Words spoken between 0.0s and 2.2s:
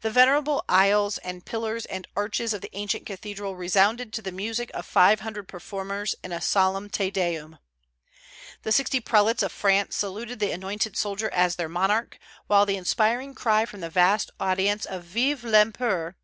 The venerable aisles and pillars and